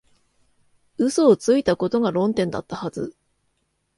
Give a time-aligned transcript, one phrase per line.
[0.97, 3.15] 嘘をついたことが論点だったはず